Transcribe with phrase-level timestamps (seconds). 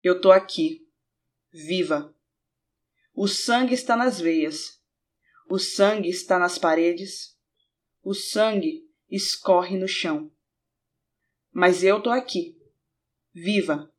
[0.00, 0.86] Eu tô aqui,
[1.52, 2.14] viva.
[3.12, 4.80] O sangue está nas veias,
[5.50, 7.36] o sangue está nas paredes,
[8.00, 10.30] o sangue escorre no chão.
[11.52, 12.56] Mas eu tô aqui,
[13.34, 13.92] viva,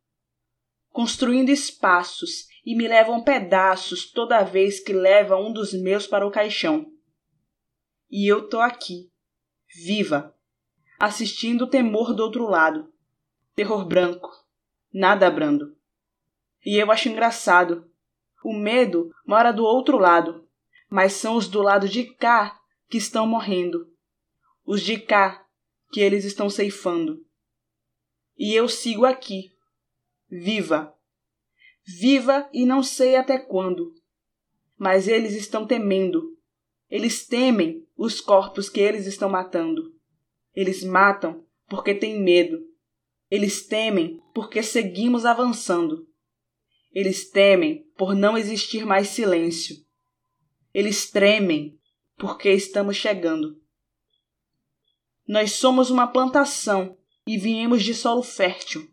[0.88, 6.31] construindo espaços e me levam pedaços toda vez que leva um dos meus para o
[6.31, 6.89] caixão.
[8.09, 9.11] E eu tô aqui,
[9.84, 10.34] viva,
[10.97, 12.89] assistindo o temor do outro lado.
[13.54, 14.29] Terror branco,
[14.93, 15.77] nada brando.
[16.66, 17.89] E eu acho engraçado.
[18.43, 20.47] O medo mora do outro lado,
[20.89, 23.88] mas são os do lado de cá que estão morrendo.
[24.66, 25.46] Os de cá
[25.92, 27.25] que eles estão ceifando.
[28.38, 29.52] E eu sigo aqui,
[30.30, 30.96] viva.
[31.86, 33.94] Viva e não sei até quando.
[34.78, 36.38] Mas eles estão temendo.
[36.89, 39.94] Eles temem os corpos que eles estão matando.
[40.55, 42.66] Eles matam porque têm medo.
[43.30, 46.08] Eles temem porque seguimos avançando.
[46.92, 49.75] Eles temem por não existir mais silêncio.
[50.73, 51.80] Eles tremem
[52.17, 53.61] porque estamos chegando.
[55.28, 58.89] Nós somos uma plantação e viemos de solo fértil.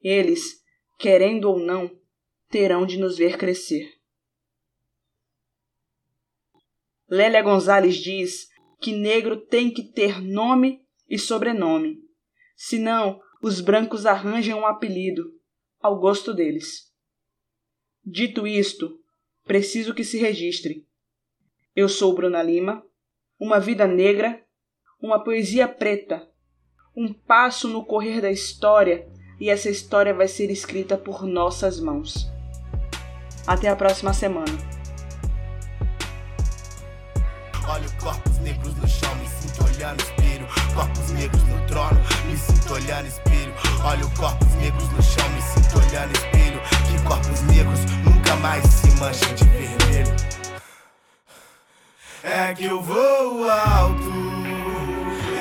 [0.00, 0.62] Eles,
[0.98, 1.90] querendo ou não,
[2.48, 3.94] terão de nos ver crescer.
[7.08, 8.48] Lélia Gonzalez diz
[8.80, 12.00] que negro tem que ter nome e sobrenome,
[12.56, 15.22] senão os brancos arranjam um apelido
[15.80, 16.92] ao gosto deles.
[18.08, 19.00] Dito isto,
[19.44, 20.86] preciso que se registre.
[21.74, 22.84] Eu sou Bruna Lima,
[23.36, 24.40] uma vida negra,
[25.02, 26.24] uma poesia preta,
[26.96, 29.08] um passo no correr da história
[29.40, 32.30] e essa história vai ser escrita por nossas mãos.
[33.44, 34.56] Até a próxima semana.
[37.68, 40.46] Olho corpos negros no chão, me sinto olhando espelho.
[40.76, 43.52] Corpos negros no trono, me sinto olhando espelho.
[43.84, 44.95] Olho corpos negros no
[49.16, 50.16] manchem de vermelho.
[52.22, 54.12] É que eu vou alto,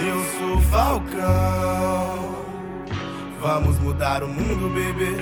[0.07, 2.35] eu sou falcão.
[3.41, 5.15] Vamos mudar o mundo, bebê.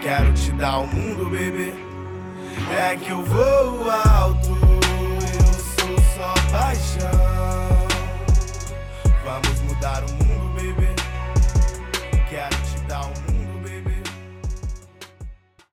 [0.00, 1.74] Quero te dar o mundo, bebê.
[2.70, 3.55] É que eu vou